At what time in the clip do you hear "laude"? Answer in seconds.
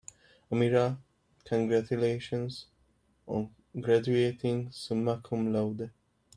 5.53-5.91